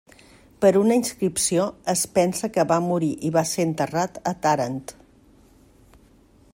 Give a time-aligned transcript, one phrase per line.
[0.63, 4.83] Per una inscripció es pensa que va morir i va ser enterrat a Tàrent.